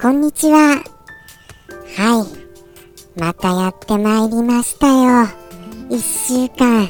[0.00, 0.82] こんにちは。
[1.96, 2.26] は
[3.16, 3.20] い。
[3.20, 5.28] またやってまいりましたよ。
[5.90, 6.88] 一週間。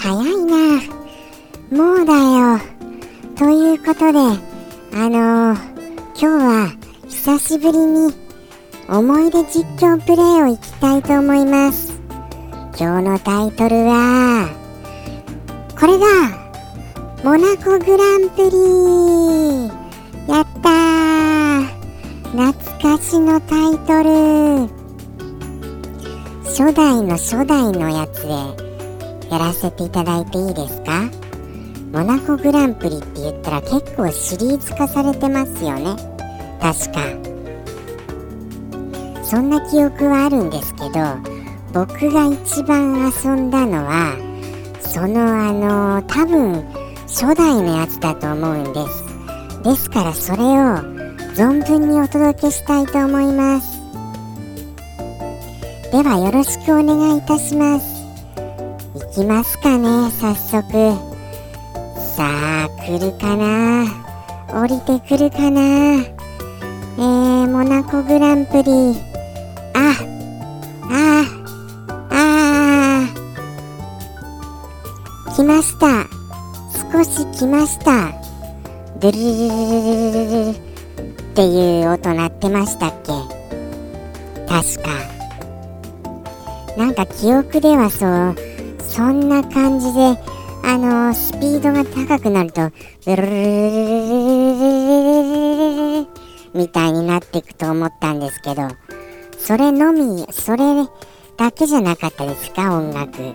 [0.00, 0.80] 早いな。
[1.70, 2.60] もうだよ。
[3.36, 4.18] ということで、
[4.92, 5.58] あのー、
[6.14, 6.72] 今日は
[7.08, 8.14] 久しぶりに
[8.88, 12.00] 思い出実況プレイをいきたいと思います。
[12.78, 14.48] 今日のタイトルは、
[15.78, 16.06] これだ
[17.24, 21.45] モナコグランプリやったー
[22.36, 24.68] 懐かしのタイトル。
[26.44, 28.28] 初代の初代のやつで
[29.30, 31.08] やらせていただいていいですか？
[31.92, 35.96] モナコグランプリって言ったら結構シリーズ化されてますよね。
[36.60, 37.00] 確か。
[39.24, 40.90] そんな記憶はあるんですけど
[41.72, 44.14] 僕が一番遊んだのは
[44.80, 46.62] そのあの多分
[47.06, 49.04] 初代のやつだと思うんです。
[49.64, 50.95] ですからそれを
[51.36, 53.78] 存分にお届けしたいと思います。
[55.92, 58.06] ではよろしくお願いいたします。
[58.94, 60.72] いきますかね早速。
[62.16, 62.24] さ
[62.64, 63.84] あ来るかな？
[64.48, 65.60] 降りてくるかな？
[65.60, 68.98] えー、モナコグランプリ。
[69.74, 69.92] あ
[70.88, 71.22] あ
[72.12, 73.08] あ
[75.36, 76.06] 来ました。
[76.90, 78.14] 少し来ました。
[79.00, 80.65] ドゥルルルルルルル。
[81.36, 83.12] っていう音鳴ってましたっけ？
[84.48, 84.88] 確か。
[86.78, 88.34] なんか記憶ではそう
[88.82, 90.16] そんな感じで
[90.64, 92.70] あのスピードが高くなると
[93.04, 93.28] ブルル
[96.00, 96.06] ル
[96.54, 98.68] みたいになっていくと思ったんですけど
[99.38, 100.86] それのみそれ
[101.36, 103.34] だけじゃなかったですか音楽で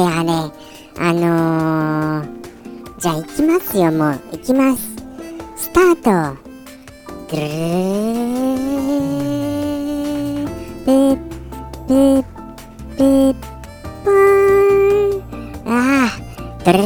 [0.00, 0.30] あれ
[0.98, 4.91] あのー、じゃあ行きますよもう行きます
[5.62, 6.10] スタート。
[7.30, 7.46] ぐるー
[10.84, 11.16] ぷー
[11.86, 12.24] ぷー
[12.96, 13.34] ぷー
[14.04, 14.12] ぽー
[15.18, 15.22] ん
[15.68, 15.70] あ
[16.08, 16.10] あ
[16.64, 16.82] ぐるー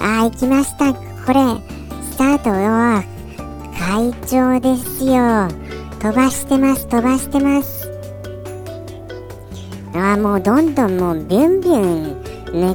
[0.00, 0.92] ああ行きました。
[0.92, 0.98] こ
[1.32, 1.38] れ
[2.02, 3.04] スタートは
[3.78, 5.46] 会長ですよ
[6.00, 7.88] 飛ばしてます飛ばしてます。
[9.94, 12.22] ああもうどんどんもうビュンビュン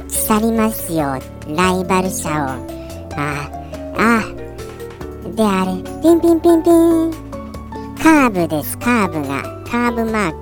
[0.08, 1.20] き去りますよ。
[1.54, 2.71] ライバル車を。
[3.16, 3.48] あ
[3.96, 4.24] あ
[5.34, 7.12] であれピンピンピンピン。
[8.02, 9.42] カーブですカーブが。
[9.70, 10.36] カーブマーク。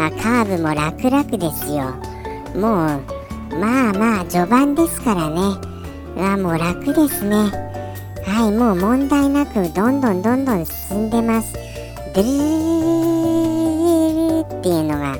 [0.00, 1.94] あカーブも楽々ですよ。
[2.54, 3.00] もう
[3.58, 5.40] まあまあ序盤ですからね。
[6.18, 7.50] あもう楽ですね。
[8.26, 11.52] はいもう問題なくどんどんどんどん進んでます。
[12.14, 15.16] ドゥルーっていうのが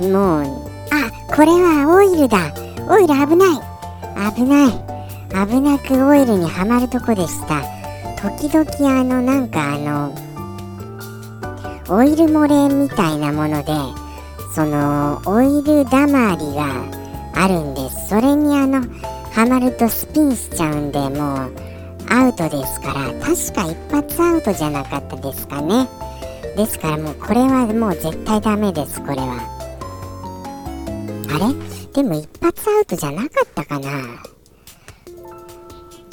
[0.00, 0.42] もう
[0.90, 2.54] あこれはオイルだ
[2.88, 3.60] オイル危ない
[4.34, 4.93] 危ない
[5.34, 7.60] 危なくオイルにはまるとこでした。
[8.22, 10.14] 時々あのなんかあの
[11.88, 13.72] オイル漏れみたいなもので
[14.54, 16.84] そのオイルだまりが
[17.34, 18.10] あるんです。
[18.10, 18.80] それにあの
[19.32, 21.52] はまるとスピンしちゃうんでもう
[22.10, 23.12] アウトですから。
[23.14, 25.88] 確か一発アウトじゃなかったですかね。
[26.56, 29.40] ですからもうこれはもう絶対ダメですこれは。
[31.28, 31.54] あれ？
[31.92, 33.90] でも一発アウトじゃなかったかな。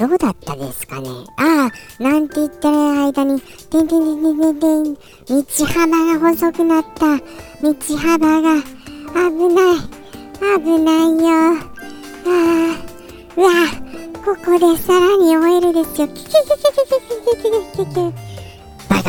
[0.02, 1.10] どうだったですかね？
[1.38, 7.20] ああ、なんて言ってる間に、てんてんてんてんてんてん、道幅が細くなった。
[7.62, 8.56] 道幅が、
[9.14, 9.78] 危ない。
[10.58, 11.30] 危ないよ。
[12.26, 12.82] ああ、
[13.38, 13.52] うわ
[14.26, 16.08] ここでさらにオイルですよ。
[16.08, 18.02] キキキキキキキキキキキキ。
[18.90, 19.08] バカ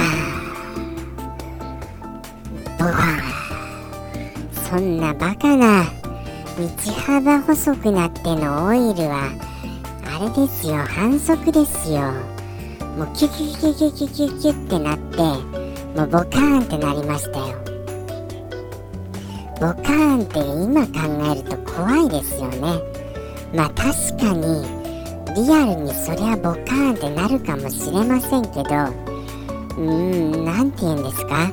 [2.78, 3.00] ボカ
[4.68, 5.84] そんなバカな
[6.58, 6.68] 道
[7.06, 9.30] 幅細くなってのオイルは
[10.22, 12.00] れですよ反則ですよ。
[12.96, 15.16] もうキュキュキュキュキュキュキュってなって
[15.98, 17.56] もうボカーンってなりましたよ。
[19.54, 20.92] ボカーンって今考
[21.30, 22.80] えると怖いですよね。
[23.54, 24.66] まあ確かに
[25.34, 31.50] リアルにそりゃボカーンってなるかもしれませんけどうーん何て言うんですか？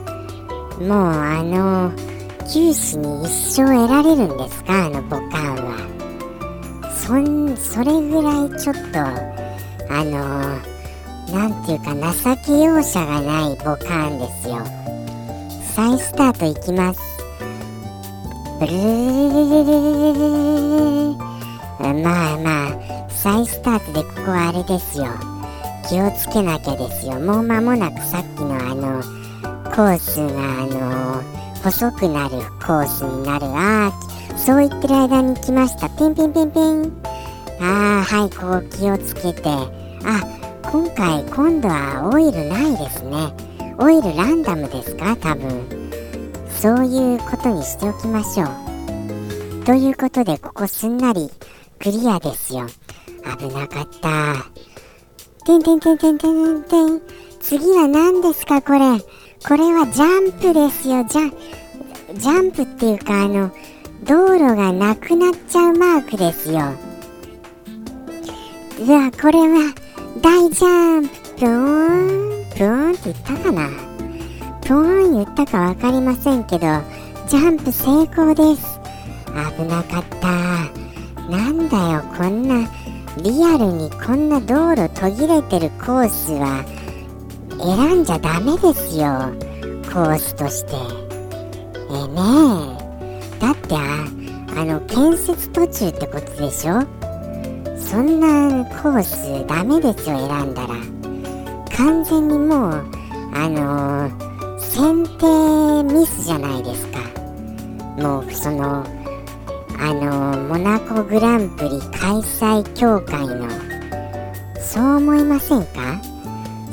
[0.82, 1.92] もうあの
[2.52, 4.86] 九死に一生得られるんですか？
[4.86, 5.59] あのボカーン
[7.10, 10.60] そんそれぐらいちょっとあの
[11.34, 14.64] 何ていうか情け容赦がないボカーンですよ。
[15.74, 17.02] 再スタートいきます。
[18.60, 18.78] ブルー
[22.04, 25.08] まあまあ再スタートでここはあれですよ
[25.90, 29.02] 気をつけなきゃですよもう間もなくさっきのあの
[29.64, 31.24] コースがあの
[31.64, 35.90] 細くなるコースになるああそう言ってる間に来ました。
[35.90, 37.02] ピンピンピンピン。
[37.62, 39.50] ああ、はい、こう気をつけて。
[39.50, 40.24] あ
[40.72, 43.34] 今回今度はオイルないですね。
[43.78, 45.16] オイルランダムですか？
[45.18, 45.92] 多分。
[46.50, 49.66] そういうことにしておきましょう。
[49.66, 51.30] ということでここすんなり
[51.80, 52.66] クリアですよ。
[53.38, 54.46] 危なかった。
[55.46, 57.02] てんてんてんてんてんてん
[57.42, 58.80] 次は何ですかこれ？
[59.48, 61.04] これはジャンプですよ。
[61.04, 61.34] ジャ
[62.18, 63.52] ジャンプっていうかあの
[64.04, 66.74] 道路がなくなっちゃうマークですよ。
[68.80, 69.74] うわこれは
[70.22, 71.16] 大ジャンプ。
[71.38, 73.70] ぴょーんぴょーんって言ったかな？
[74.62, 76.66] ぴょーん言ったか分かりませんけど
[77.28, 78.80] ジャンプ成功です。
[79.58, 80.28] 危なかった。
[81.30, 82.70] なんだよこんな
[83.22, 86.64] リアルにこんな道路途切れてるコースは。
[87.62, 89.34] 選んじゃダメですよ
[89.92, 90.72] コースとして。
[91.92, 92.22] えね
[92.76, 92.79] え。
[93.40, 96.84] だってあの建設途中ってことでしょ？
[97.78, 100.76] そんなコースダメですよ選んだら。
[101.78, 102.72] 完全にもう
[103.34, 107.00] あのー、選定ミスじゃないですか。
[107.98, 108.86] もうその
[109.80, 113.48] あのー、モナコグランプリ開催協会の。
[114.60, 116.02] そう思いませんか？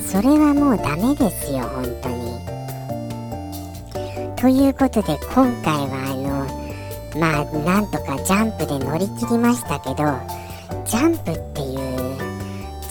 [0.01, 2.37] それはもうダメですよ本当に。
[4.37, 6.06] ということで今回は
[7.19, 9.97] まあなんとかジャンプで乗り切りましたけど
[10.85, 12.17] ジャンプっていう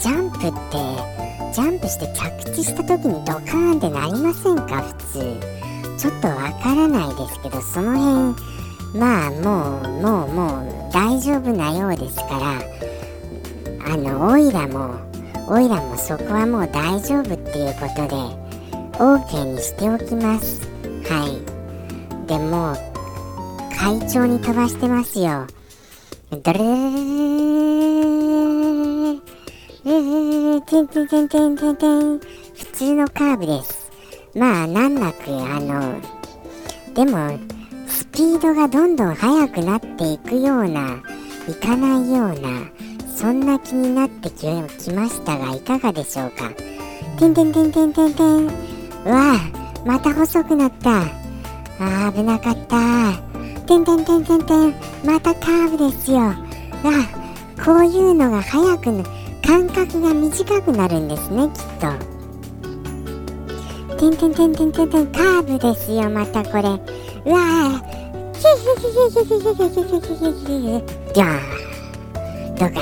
[0.00, 0.78] ジャンプって
[1.52, 4.82] ジャンプして着地した時にドカーンってなりませんか？
[4.82, 5.56] 普通。
[5.98, 10.46] ちょっとわからないですけどその辺まあもうもうも
[10.88, 12.60] う大丈夫なようですから
[13.92, 14.94] あのオイラも
[15.48, 18.16] オイラもそこはもう大丈夫っていうことで
[18.98, 20.68] OK にしておきます。
[21.08, 22.26] はい。
[22.26, 22.74] でも
[23.78, 25.46] 快調に飛ばしてますよ。
[26.30, 26.64] ドルル
[29.84, 32.24] ルルてんてんてんてんてんてん普
[32.72, 33.90] 通のカーブです。
[34.34, 36.00] まあ難なくあの
[36.94, 37.38] でも
[37.86, 41.00] スピードがどんどん速くなっていくような
[41.48, 42.68] いかないような
[43.14, 44.46] そんな気になってき
[44.92, 46.50] ましたがいかがでしょうか？
[47.18, 48.50] てんてんてんてんてんてんう
[49.04, 49.38] わ
[49.84, 51.02] また細くなった。
[51.78, 53.25] あ危なかった。
[53.66, 54.74] てんてんてんてんてん
[55.04, 56.18] またカーブですよ。
[56.18, 56.36] わ
[57.64, 59.04] こういうのが速くな
[59.46, 61.92] 間隔が短くなるんですねきっと。
[63.96, 66.62] てんてんてんてんてんてんカーブですよまたこれ。
[66.62, 67.96] うわー。
[68.36, 70.84] ヒヒヒヒヒヒヒヒヒヒヒヒ
[71.14, 72.72] じゃーとか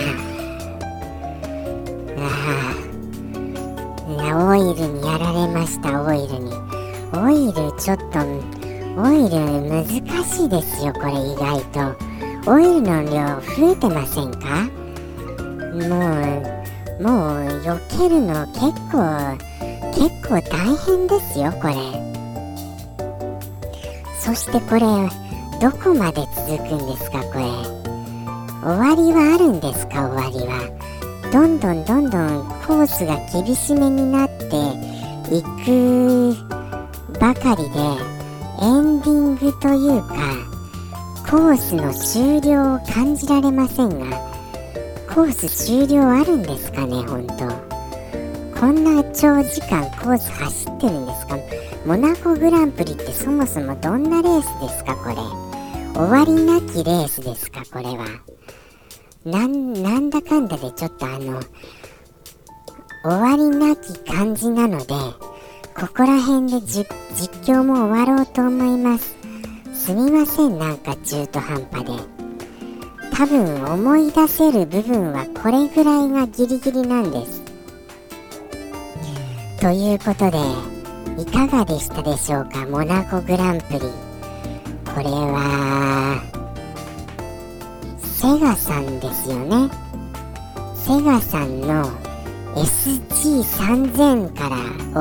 [2.19, 2.21] あ
[4.09, 6.53] あいやオイルにやられましたオイルに
[7.13, 8.19] オイルちょっと
[8.97, 9.37] オイル
[9.69, 9.85] 難
[10.25, 11.97] しいですよこれ意外と。
[12.47, 13.11] オイルの量
[13.57, 14.69] 増えてませんか？
[15.75, 15.89] も
[17.01, 18.61] うもう避けるの結
[18.93, 19.37] 構
[19.93, 21.75] 結構大変ですよこれ。
[24.21, 24.81] そしてこれ
[25.61, 27.45] どこまで続くんですかこれ？
[28.63, 30.71] 終わりはあるんですか終わりは？
[31.33, 34.45] どんどんどんどんコースが厳しめになって
[35.35, 36.37] いく
[37.19, 38.14] ばかりで。
[38.63, 40.15] エンディングというか
[41.29, 44.17] コースの終了を感じられませんが
[45.13, 47.75] コース終了あるんですかね本当。
[48.59, 51.37] こんな長時間コース走ってるんですか？
[51.85, 55.17] モナコグランプリってそもそもどんなレースですかこれ。
[55.95, 58.07] 終わりなきレースですかこれは。
[59.25, 61.41] なんなんだかんだでちょっとあの
[63.03, 64.95] 終わりなき感じなので
[65.77, 66.87] ここら辺で実
[67.43, 69.17] 況も終わろうと思います。
[69.75, 71.93] すみませんなんか中途半端で。
[73.13, 77.43] 多分思い出せる部分はこれぐらいがギリギリなんです。
[79.61, 80.39] ということで
[81.21, 82.67] いかがでしたでしょうか？
[82.67, 83.81] モナコグランプリ。
[83.81, 86.21] これは
[87.99, 89.69] セガさんですよね。
[90.77, 91.85] セガさんの
[92.55, 94.57] SG3000 から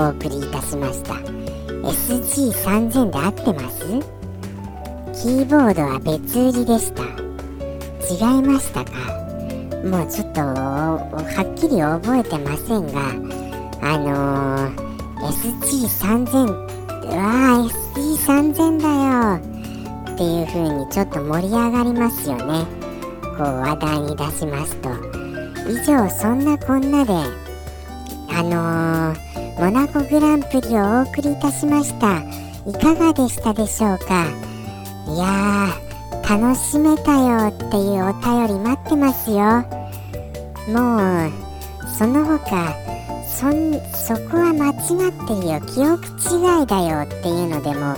[0.07, 1.13] お送りいたしました。
[1.87, 3.85] SG3000 で合ってます？
[5.21, 7.03] キーボードは別売りでした。
[8.09, 8.91] 違いましたか？
[9.83, 13.11] もうちょっとはっきり覚えてませんが
[13.81, 19.53] あのー、SG3000 うわー SG3000 だよ。
[20.13, 22.65] っていう風にちょっと盛り上がりますよね。
[23.37, 24.89] こう話題に出しますと。
[25.69, 27.13] 以上そんなこんなで
[28.35, 32.23] あのー、モナコグランプリをお送りいたしました。
[32.67, 34.25] いかがでしたでしょうか？
[35.07, 39.37] いやー楽しめたよっていうお便り待ってますよ。
[40.73, 41.31] もう
[41.97, 42.73] その他
[43.27, 45.59] そんそこは間違ってるよ。
[45.61, 47.95] 記憶違いだよっていうのでも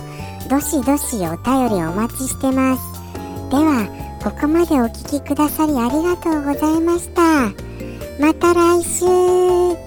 [0.50, 2.82] どしどしお便りお待ちしてます。
[3.50, 3.86] では
[4.22, 7.50] ここまでお聴きくださりありがとうございました。
[8.18, 9.85] また来週。